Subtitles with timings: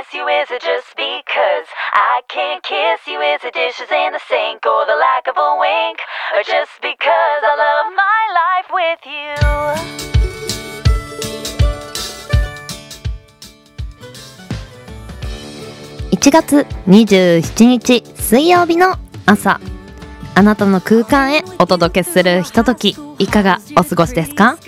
[0.00, 0.26] miss you?
[0.28, 3.20] Is it just because I can't kiss you?
[3.20, 5.98] Is it dishes in the sink or the lack of a wink?
[6.34, 9.36] Or just because I love my life with you?
[16.12, 19.60] 1月27日水曜日の朝
[20.34, 24.58] あなたの空間へお届けするひとときいかがお過ごしですか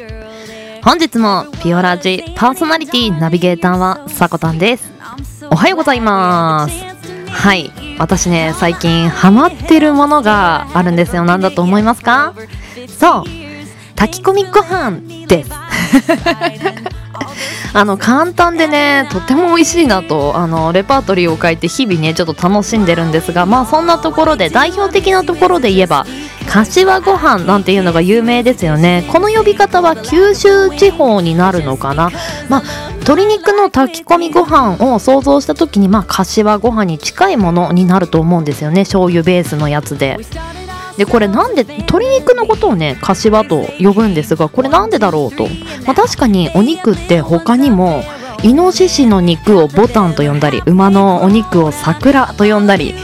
[0.82, 4.91] 本日もピオラジパーソナリティナビゲーターはさこたんです
[5.50, 6.84] おはようございます。
[7.30, 7.70] はい。
[7.98, 11.24] 私ね最近ハマってるものがあるんですよ。
[11.24, 12.34] 何だと思いますか？
[12.88, 13.24] そう。
[13.94, 15.50] 炊き込みご飯です。
[17.74, 26.04] あの簡単でねとても美味しいなとあのレパートリーを書いて日々ねちょっと楽しんでるんですがまあそんなところで代表的なところで言えば
[26.50, 29.06] 柏ご飯なんていうのが有名ですよね。
[29.10, 32.10] この呼び方は九州地方になるのかな？
[32.48, 32.62] まあ
[33.02, 38.82] 鶏肉の炊き込みご飯を想像した時にまあ柏ご飯に近いものになると思うんですよね。
[38.82, 40.18] 醤油ベースのやつで。
[40.96, 45.48] でこれなんで鶏肉のことをね柏と呼ぶんですがこれなんでだろうと、
[45.86, 48.02] まあ、確かにお肉って他にも
[48.42, 52.94] イノシシの肉をボタンと呼んだり馬のお肉を桜と呼んだり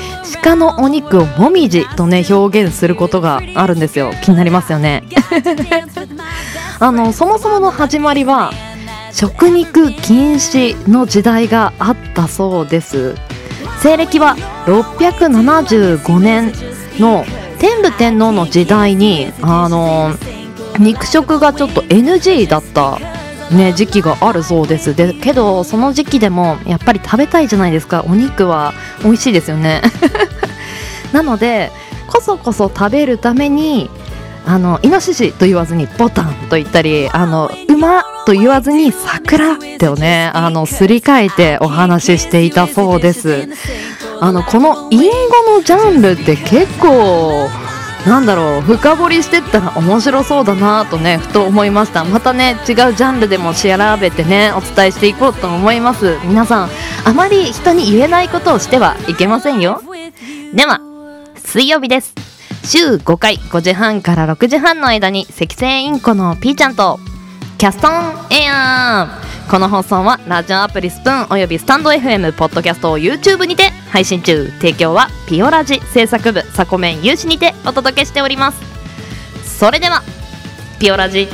[0.42, 4.12] 鹿のお肉をもみじとね表現することがあるんですよ。
[4.22, 5.04] 気になりますよね。
[6.78, 8.52] あのそもそもの始まりは
[9.12, 13.14] 食肉禁止の時代があったそうです。
[13.80, 16.52] 西暦は675年
[16.98, 17.24] の
[17.58, 20.12] 天武天皇の時代にあの
[20.78, 22.98] 肉食がちょっと NG だった
[23.54, 24.94] ね時期があるそうです。
[24.94, 28.04] でけどその時期でもやっぱり食べたいじゃないですか。
[28.06, 29.82] お肉は美味しいですよね。
[31.12, 31.72] なので
[32.06, 33.90] こそこそ食べるために
[34.50, 43.46] あのイノシシと言わずにボタンと言ったりあの馬と言わずに桜ってをねあのすり替えてお話ししていたそうです。
[44.22, 45.10] あのこの隠
[45.46, 47.46] 語のジャンルって結構
[48.06, 52.04] なんだろう深掘りしてったら面白そうだなとねふと思いました。
[52.04, 53.68] またね違うジャンルでも調
[54.00, 56.16] べてねお伝えしていこうと思います。
[56.24, 56.70] 皆さん
[57.04, 59.82] あまり人に言えないことをしてはいけませんよ。
[60.54, 60.80] では
[61.36, 62.27] 水曜日です。
[62.64, 66.98] 週5回5時半から6時半の間に赤星インコのピーちゃんと
[67.56, 67.92] キャストン
[68.30, 69.20] エア。
[69.24, 74.50] ーこの放送はラジオアプリスプーンおよびスタンド FM ポッドキャストを YouTube にて配信中。
[74.58, 79.58] 提供はピオラジ制作部サコメン有志にてお届けしております。
[79.58, 80.02] それでは
[80.78, 81.28] ピオラジ。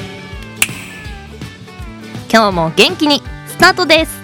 [2.32, 4.23] 今日も元気にスタートです。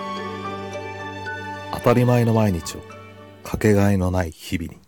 [1.83, 2.81] 当たり前の毎日を
[3.43, 4.79] かけがえのない日々に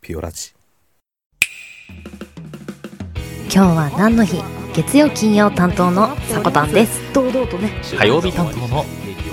[0.00, 0.54] ピオラジ
[3.42, 4.42] 今日は何の日？
[4.74, 8.86] 月曜金曜担当のさこたんです堂々とね火曜日担当の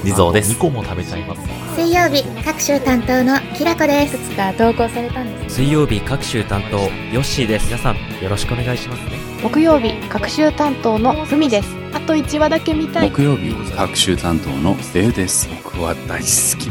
[0.03, 0.52] 地蔵です。
[0.57, 1.41] 2個も食べちゃいます。
[1.75, 7.68] 水曜日各週担当のきらこですつか投稿されたんです水曜日各週担当ヨッシーです。
[7.68, 9.12] 皆さんよろしくお願いしますね。
[9.41, 13.12] 木曜日各週担当のふみですあと1話だけ見たい。
[13.12, 15.50] 木曜日各週担当のレイです。
[15.63, 16.69] 僕は大好き。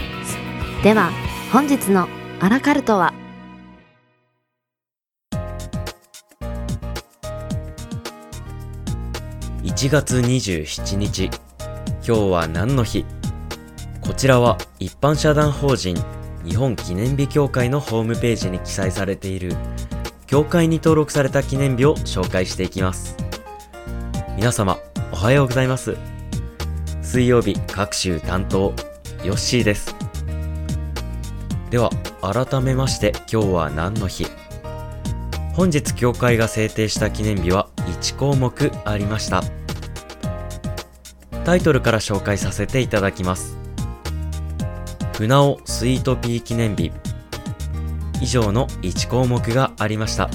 [0.83, 1.11] では
[1.53, 2.09] 本日の
[2.41, 3.13] アラカルトは
[9.63, 11.31] ？1月27日。
[12.07, 13.05] 今日は何の日？
[14.01, 15.97] こちらは一般社団法人
[16.45, 19.55] 日本記念日協会のホームページに記載されている。
[20.27, 23.17] 協会に登録された記念日を紹介していきます。
[24.37, 24.90] 皆様お
[25.21, 25.99] はようございます。
[27.03, 28.73] 水曜日各週担当
[29.23, 29.95] ヨッシーです。
[31.69, 31.91] では
[32.23, 34.25] 改めまして今日は何の日？
[35.53, 37.69] 本日協会が制定した記念日は
[38.01, 39.43] 1項目ありました。
[41.45, 43.59] タイトルから紹介させていただきます。
[45.19, 46.93] 船尾スイートピー記念日。
[48.23, 50.31] 以上の1項目がありました。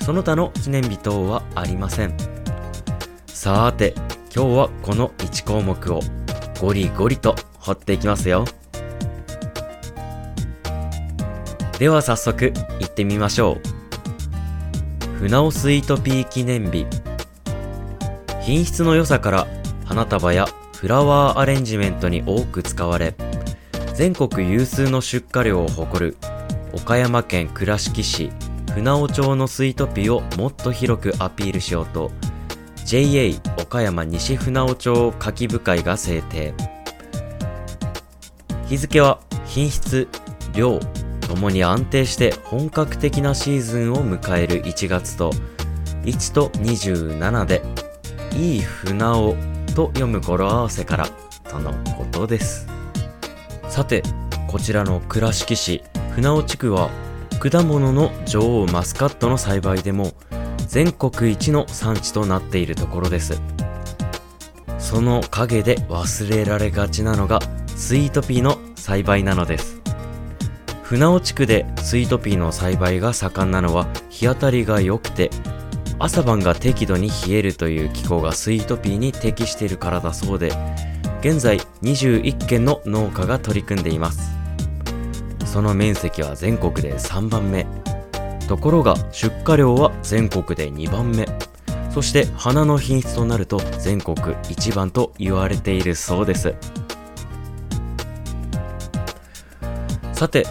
[0.00, 2.16] その他の記念日等はありません。
[3.28, 3.94] さーて
[4.34, 6.00] 今日はこの1項目を
[6.60, 8.44] ゴリゴリと掘っていきますよ。
[11.78, 13.58] では早速行ってみましょ
[15.04, 15.08] う。
[15.18, 16.84] 船尾スイートピー記念日。
[18.42, 19.46] 品質の良さから
[19.84, 23.14] 花束やフラワーアレンジメントに多く使われ
[23.94, 26.16] 全国有数の出荷量を誇る
[26.72, 28.30] 岡山県倉敷市
[28.74, 32.10] 船尾町のスイートピーをもっと広くアピールしようと
[32.84, 36.52] JA 岡山西船尾町夏季部会が制定。
[38.68, 40.06] 日付は品質
[40.54, 40.78] 量
[41.20, 45.32] ともに安定して本格的なシーズンを迎える1月と
[46.02, 47.62] 1と27で
[48.36, 49.34] いい船尾
[49.74, 51.08] と読む語呂合わせから
[51.48, 52.66] とのことです。
[53.68, 54.02] さて
[54.46, 55.82] こちらの倉敷市
[56.14, 56.90] 船尾地区は
[57.40, 60.12] 果物の女王マスカットの栽培でも
[60.74, 63.40] 全国一の産地となっているところです。
[64.80, 67.38] その陰で忘れられがちなのが
[67.76, 69.80] スイートピーの栽培なのです。
[70.82, 75.30] 船尾地区でスイートピーの栽培が盛んなのは日当たりが良くて
[76.00, 80.50] 朝晩が適度に冷えるという気候がスイートピーに適しているからだそうで
[81.20, 84.36] 現在21軒の農家が取り組んでいます。
[85.46, 87.83] その面積は全国で3番目。
[88.46, 91.26] ところが出荷量は全国で2番目。
[91.90, 94.16] そして花の品質となると全国
[94.48, 96.54] 一番と言われているそうです。
[100.12, 100.46] さて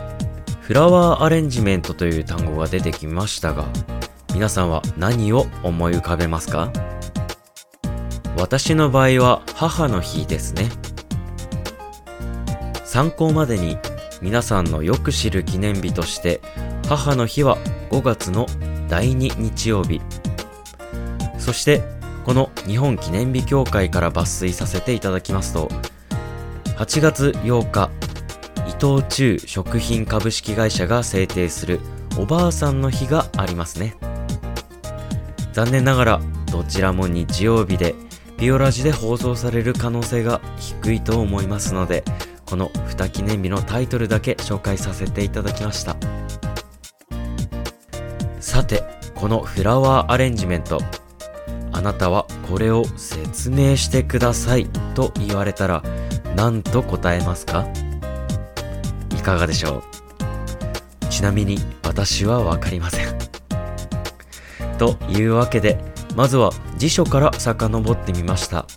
[0.61, 3.65] フラワーアレンジメントという単語が出てきましたが
[4.33, 6.71] 皆さんは何を思い浮かべますか？
[8.37, 10.69] 私の場合は母の日ですね。
[12.85, 13.77] 参考までに
[14.21, 16.41] 皆さんのよく知る記念日として
[16.87, 17.57] 母の日は
[17.89, 18.45] 5月の
[18.87, 20.01] 第2日曜日。
[21.39, 21.81] そして
[22.25, 25.67] この日本記念日協会から抜粋させていただきますと
[26.77, 27.91] 8月8日
[28.65, 31.81] 伊藤忠食品株式会社が制定する
[32.17, 33.95] おばあさんの日がありますね。
[35.51, 36.21] 残念ながら
[36.51, 37.93] どちらも日曜日で
[38.37, 42.03] ピオラジで放送される可能性が低いと思いますので
[42.45, 45.95] この2記念日のタイトルだけ紹介させていただきました。
[48.53, 48.83] さて
[49.15, 50.79] このフラワーアレンジメント。
[51.71, 54.67] あなたはこれを説明してください。
[54.93, 55.81] と言われたら
[56.35, 57.67] 何と答えますか？
[59.09, 59.77] いかがでしょ
[61.01, 61.05] う？
[61.09, 63.17] ちなみに私はわかりません。
[64.77, 65.79] というわけで
[66.15, 68.67] まずは辞書から遡ってみました。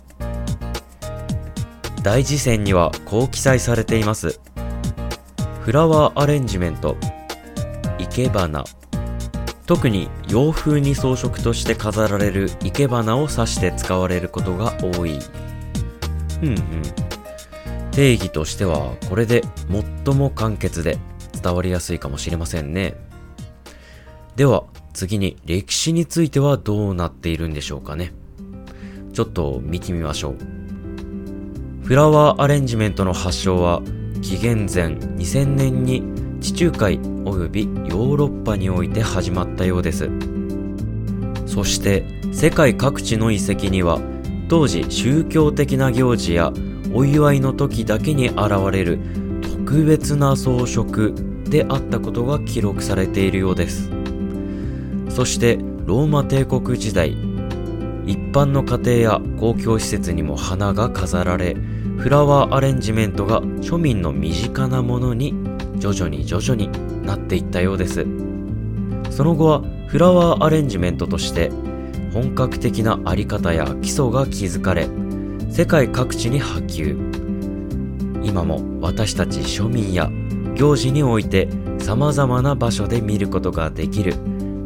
[2.01, 4.39] 大辞典にはこう記載されています。
[5.61, 6.97] フラワーアレンジメント。
[7.99, 8.63] 生け花。
[9.67, 15.19] 特に洋風に装飾として飾られる生け花を指して使われることが多い。
[16.39, 16.81] ふんふん。
[17.91, 19.43] 定義としてはこれで
[20.05, 20.97] 最も簡潔で
[21.43, 22.95] 伝わりやすいかもしれませんね。
[24.37, 28.13] では次に歴史についてはどうなっているんでしょうかね。
[29.11, 30.37] ちょっと見てみましょう。
[31.85, 33.81] フラワーアレンジメントの発祥は
[34.21, 36.03] 紀元前2000年に
[36.47, 40.09] 地中海及びヨーロッパにおいて始まったようです。
[41.45, 43.99] そして世界各地の遺跡には
[44.47, 46.53] 当時宗教的な行事や
[46.93, 48.97] お祝いの時だけに現れる
[49.41, 51.11] 特別な装飾
[51.49, 53.91] であったことが記録されているようです。
[55.09, 57.11] そしてローマ帝国時代
[58.05, 61.57] 一般の家庭や公共施設にも花が飾られ
[61.97, 65.33] フラワーアレンジメントが庶民の身近なものに
[65.79, 66.69] 徐々に徐々に
[67.05, 68.05] なっていったようです。
[69.09, 71.51] その後はフラワーアレンジメントとして
[72.13, 74.87] 本格的なあり方や基礎が築かれ
[75.49, 76.95] 世界各地に波及。
[78.23, 80.11] 今も私たち庶民や
[80.55, 81.47] 行事において
[81.79, 84.15] 様々な場所で見ることができる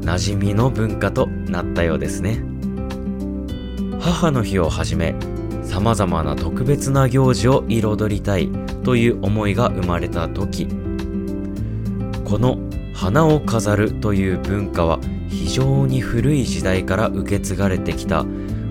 [0.01, 2.43] 馴染みの文化となったようですね。
[3.99, 5.15] 母の日をはじめ
[5.63, 8.49] 様々な特別な行事を彩りたい
[8.83, 10.67] という思いが生まれた時
[12.31, 12.57] この
[12.93, 18.25] 花を飾るという文化は非常に古い時代から受け継がれてきた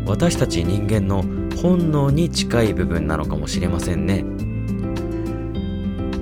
[0.07, 1.23] 私たち人間の
[1.61, 4.25] 本能に近い部分なのかもしれませんね。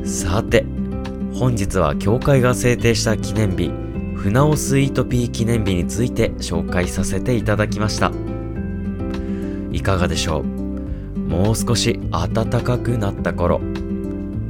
[0.04, 0.66] さて
[1.32, 3.70] 本日は教会が制定した記念日
[4.16, 8.10] 船尾スイートピー記念日について紹介させていただきました。
[9.70, 10.44] いかがでしょう？
[11.20, 13.60] もう少し暖かくなった頃。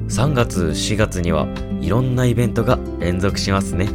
[0.09, 1.47] 3月4月には
[1.81, 3.89] いろんなイベントが連続しますね。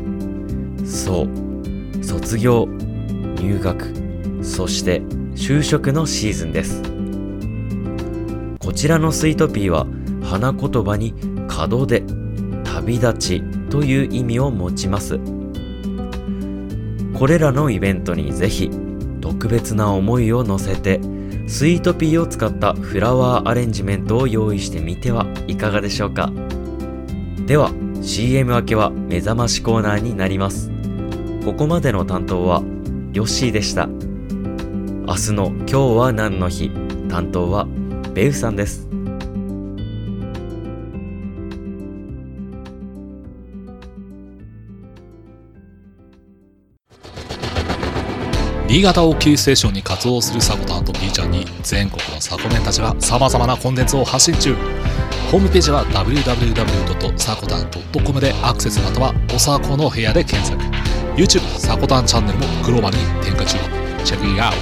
[0.86, 2.04] そう。
[2.04, 2.68] 卒業
[3.38, 3.94] 入学
[4.42, 5.02] そして
[5.36, 6.82] 就職のシーズンです。
[8.60, 9.86] こちらのスイートピーは
[10.24, 11.14] 花言葉に
[11.70, 12.04] 門出
[12.64, 15.20] 旅立ちという意味を持ちます。
[17.14, 18.70] これらのイベントにぜひ
[19.22, 21.02] 特特別な思いを乗せて
[21.48, 26.32] スイートピーを使ったフラワーアレンジメントを用意してみてはいかがでしょうか。
[27.46, 27.72] では
[28.02, 30.72] CM 明けは目覚ましコーナーになります。
[31.44, 32.64] ここまでの担当は
[33.12, 33.88] ヨッシーでした。
[33.88, 36.72] 明日の今日は何の日？
[37.10, 37.68] 担当は
[38.14, 38.88] ベウさんです。
[48.70, 54.54] 新潟をキーステーションに活動するサコタンと B ちゃんに全国のサコメンたちが様々なコンテンツを発信中。
[55.32, 60.62] ホームページは www.sakotan.com でアクセスまたはおさこの部屋で検索。
[61.16, 63.58] YouTube サコタンチャンネルもグローバルに展開中。
[64.04, 64.58] チェックイアウト。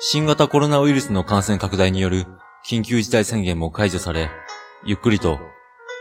[0.00, 2.26] 新型コロナウイルスの感染拡大による
[2.64, 4.30] 緊急事態宣言も解除され、
[4.84, 5.38] ゆっくりと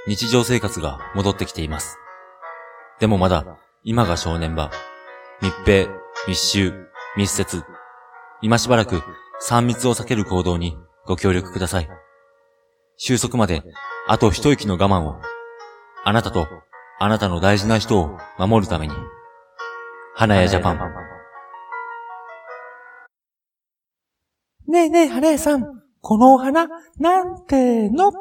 [0.08, 1.98] 日常生活が戻ってきています。
[3.00, 4.72] でもまだ今が正念場。
[5.42, 5.88] 密閉、
[6.28, 6.74] 密集、
[7.16, 7.64] 密接。
[8.42, 9.02] 今しばらく
[9.48, 11.90] 3密を避ける行動にご協力ください。
[12.98, 13.64] 収束まで
[14.08, 15.22] あと一息の我慢を。
[16.04, 16.48] あなたと
[17.00, 18.94] あなたの大事な人を守るために。
[20.16, 20.80] 花屋ジャパン。
[24.68, 25.64] ねえねえ、花屋さん。
[26.02, 26.68] このお花、
[26.98, 28.12] なんての？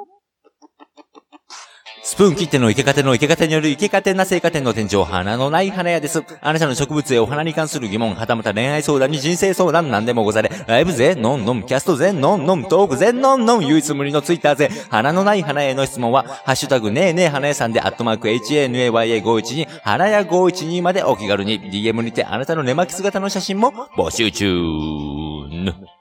[2.08, 6.22] スプーン切っての生け方の生け方による生け方な生花店の店長、花のない花屋です。
[6.40, 10.52] あなたの植物へお花に関する疑問、はたまた恋愛相談に人生相談なんでもござれ。
[10.68, 25.95] ライブぜ、ノンノン、キャストぜ、ノンノン、トークぜ、ノンノン、唯一無二のツイッターぜ、花のない花への質問は、ハッシュタグねえねえ花屋さんで、アットマーク HANAYA512、花屋512までお気軽に、DM にてあなたの寝巻き姿の写真も募集中。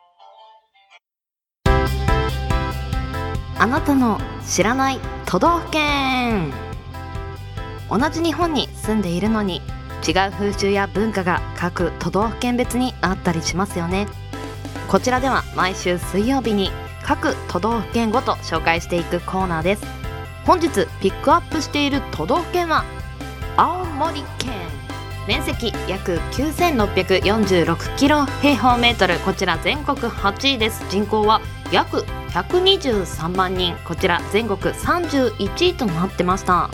[3.65, 6.53] あなたの知らない都道府県。
[7.89, 9.59] 同じ日本に住んでいるのに
[10.07, 14.05] 違う風習や文化が各都道府県別にあったりしますよね。
[14.87, 16.69] こちらでは毎週水曜日に
[17.01, 19.85] 各都道府県ごと紹介していくコーナーです。
[20.45, 20.69] 本日
[21.01, 22.85] ピックアップしている都道府県は
[23.57, 24.64] 青森県。
[25.27, 29.17] 面積約9646キロ平方メートル。
[29.19, 30.85] こちら全国8位です。
[30.89, 31.41] 人口は
[31.71, 33.75] 約123万人。
[33.87, 36.69] こちら全国31位となってました。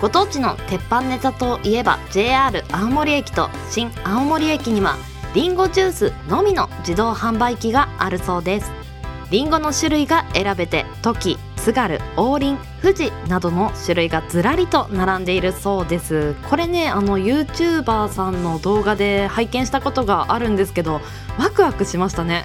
[0.00, 4.96] ご当地の鉄板ネタといえば JR 青森駅と新青森駅には
[5.34, 8.72] リンゴジュースのみの自動販売機があるそうです。
[9.30, 16.34] リンゴの種類が選べてトキ、津軽、王林、富士などの種類がずらりと並んでいるそうです。
[16.50, 21.00] これねあの YouTuber さんの動画で拝見したことがあるんですけど
[21.38, 22.42] ワクワクしましたね。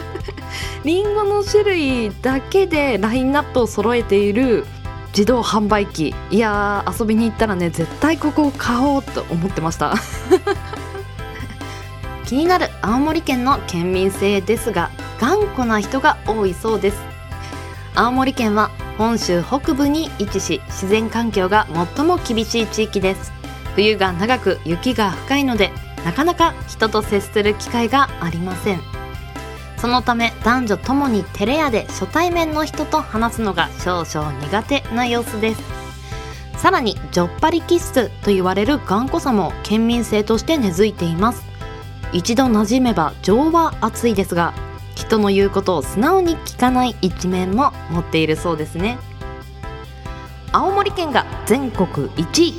[0.84, 4.66] リンゴの種類だけでラインナップを揃えている
[5.06, 6.14] 自動販売機。
[6.30, 9.94] いやー遊びに行ったらね絶対ここを買おうと思ってました。
[12.26, 17.13] 気になる青森県の県民性ですが頑固な人が多いそうです。
[17.96, 23.32] 青森県は本州北部に位置し自然環境が最も厳しい地域です。
[23.76, 25.70] 冬が長く雪が深いので
[26.04, 28.80] なかなか人と接する機会がありません。
[29.76, 35.62] そのため男女ともに照れ屋で初対面の人と話すのが少々苦手な様子です。
[36.58, 41.44] さらにジョッパリ気質と言われる頑固さも県民性として根付いています。
[42.12, 44.52] 一度馴染めば情は熱いですが
[45.04, 48.98] 人の言うことを素直に聞かない一面も持っているそうですね。
[50.50, 52.54] 青森県が全国1位。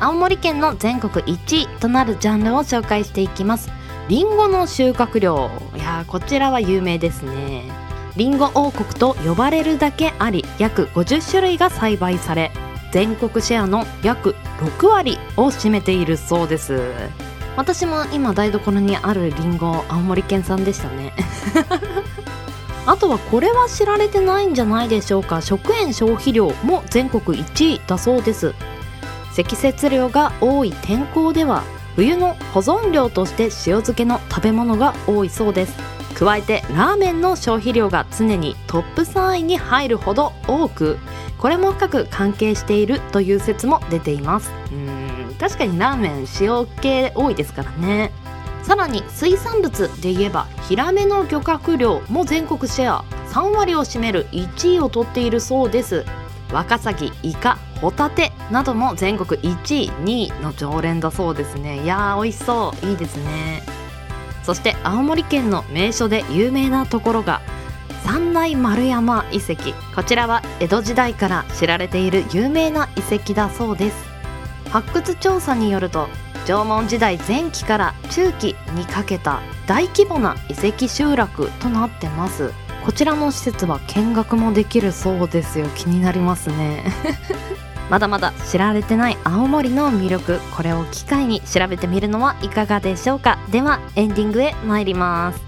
[0.00, 3.70] 青森県の全国1位となるジャンルを紹介していきます。
[4.08, 5.50] リンゴの収穫量。
[5.74, 7.62] いやこちらは有名ですね。
[8.16, 12.50] リンゴ王国と呼ばれるだけあり約50種類が栽培され
[12.90, 16.80] 全国シェアの約6割を占めているそうです。
[17.58, 21.12] 私も今台所にあるリンゴ青森県産でしたね。
[22.86, 25.42] あとはこれは知られてないんじゃないでしょうか。
[25.42, 28.54] 食塩消費量も全国1位だそうです。
[29.32, 31.64] 積雪量が多い天候では
[31.96, 35.74] 冬の保存料として塩漬けの食べ物が多いそうです。
[36.14, 40.98] 加えてラーメンの消費量が常にトップ3位に入るほど多く
[41.38, 44.52] これも深く関係しているという説も出ています。
[44.70, 45.07] うん。
[45.38, 48.12] 確かにラーメン塩系多いですからね。
[48.62, 53.04] さらに水産物で言えばヒラメの漁獲量も全国シェア。
[53.30, 56.04] 3割を占める1位を取っているそうです。
[56.52, 61.82] ワカサギ、イカ、ホタテなども全国1位、2位の常連だそうですね。
[61.84, 62.86] いやー美味しそう。
[62.86, 63.62] いいですね。
[64.42, 67.42] そして青森県の名所で有名なところが
[68.02, 69.74] 三内丸山遺跡。
[69.94, 74.07] こちらは江戸時代から知られている有名な遺跡だそうです。
[74.70, 76.08] 発掘調査によると
[76.46, 82.52] 縄文時代前期から中期にかけた大規模な遺跡集落となってます。
[82.86, 85.68] こちらの施設は見学もできるそうですよ。
[85.76, 86.84] 気になりますね。
[87.90, 93.38] まだまだ知られてない青森の魅力これを機会に調べてみるのはいかがでしょうか。
[93.50, 95.47] ではエンディングへ参ります。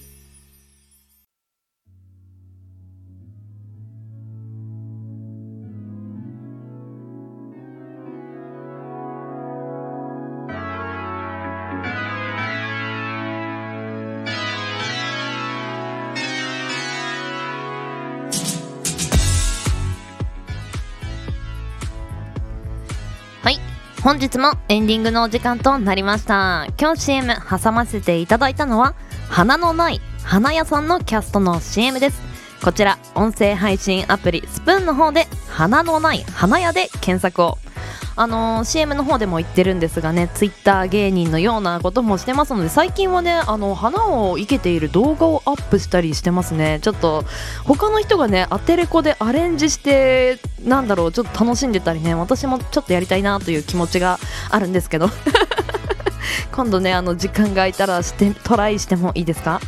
[24.03, 26.65] 本日もエンディングのお時間となりました。
[26.79, 28.95] 今日 CM 挟ませていただいたのは
[29.29, 32.19] 花のない花屋さんのキャストの CM です。
[32.63, 37.59] こちら音声配信アプリスプーンの方で花のない花屋で検索を。
[38.15, 46.79] あのー CM の方でも言ってるんですがねツイッター芸人のようなこともしてますので最近はねあの花を生けている動画をアップしたりしてますね。
[46.81, 47.23] ちょっと
[47.65, 55.09] 他の人がねアテレコでアレンジしてなんだろうちょっと楽しんでたりね私もちょっとやりたいなという気持ちがあるんですけど。
[56.51, 59.59] 今度ねあの時間が空いたらしてトライしてもいいですか？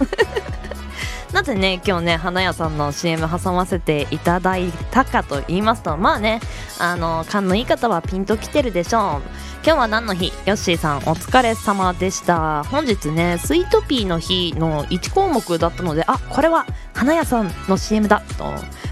[1.33, 6.39] なぜね今日ね花屋さんの CM 挟ませていただいたかと言いますとまあね
[6.79, 9.21] あの勘のいい方はピンときてるでしょう。
[9.65, 10.31] 今日は何の日？
[10.45, 12.63] ヨッシーさんお疲れ様でした。
[12.65, 18.45] 本日ねスイートピーの日の1項目だったのであこれは花屋さんの CM だと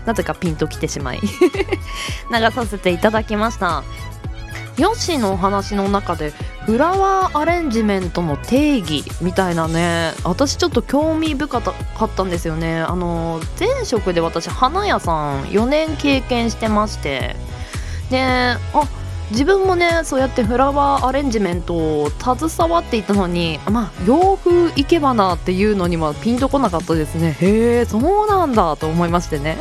[0.05, 1.19] なぜかピンときてしまい。
[2.31, 3.83] 流させていただきました。
[4.77, 6.33] ヨッシーのお話の中で
[6.65, 10.13] フラワーアレンジメントの定義みたいなね。
[10.23, 11.73] 私ちょっと興味深か
[12.05, 12.79] ったんですよね。
[12.81, 17.35] あの前職で私花屋さん4年経験してまして。
[18.11, 18.57] であ
[19.31, 27.35] 自分もねそうやってフラワーアレンジメントを携わっていたのにまあ洋風生け花っていうのにはピンとこなかったですね。
[27.39, 29.57] へえそうなんだと思いましてね。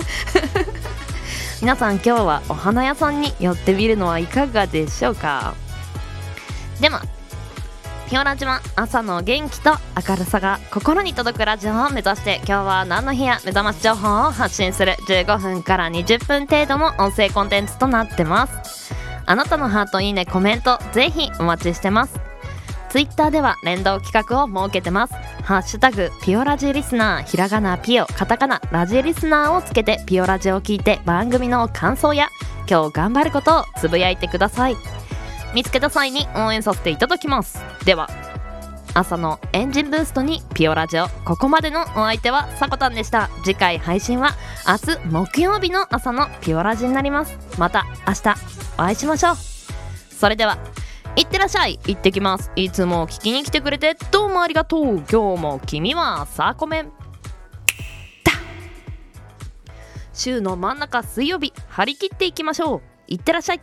[1.63, 5.55] 皆さん今日はお花屋さんに寄ってみるのはいかがでしょうか？
[6.81, 6.99] でも
[8.09, 9.71] ピオラジは朝の元気と
[10.09, 18.95] 明るさが心に届くラジオを目指して今日は何の日や目覚まし情報を発信する15分から20分程度の音声コンテンツとなってます
[19.27, 22.31] あなたのハートいいねコメントぜひお待ちしてます
[22.90, 25.14] ツイッターでは連動企画を設けてます。
[25.45, 32.31] ハッシュタグピオラジリスナー、ひらがなピオ、カタカナラジリスナーをつけてピオラジを聞いて番組の感想や
[32.69, 35.00] 今日頑張ることをつぶやいてください。
[35.55, 37.63] 見つけた際に応援させていただきます。
[37.85, 38.09] では、
[38.95, 41.09] 朝のエンジンブーストにピオラジオ。
[41.25, 43.31] ここまでのお相手はさこたんでした。
[43.45, 44.33] 次回配信は
[44.67, 47.39] 明日木曜日の朝のピオラジになります。
[47.59, 48.35] また明日
[48.75, 49.37] お会いしましょう。
[50.13, 50.59] それでは
[51.17, 51.79] いってらっしゃい。
[51.87, 52.51] 行ってきます。
[52.57, 54.83] いつも聞きに来てくれてどうもありがとう。
[55.11, 56.93] 今日も君はさこめん。
[60.13, 62.83] 週の真ん中水曜日張り切っていきましょう。
[63.07, 63.61] いってらっしゃい。